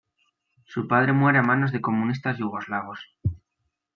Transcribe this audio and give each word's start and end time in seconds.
Su 0.65 0.87
padre 0.87 1.13
muere 1.13 1.37
a 1.37 1.43
manos 1.43 1.71
de 1.71 1.79
comunistas 1.79 2.35
yugoslavos. 2.39 3.01